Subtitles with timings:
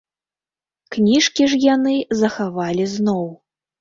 [0.95, 1.93] Кніжкі ж яны
[2.23, 3.25] захавалі зноў.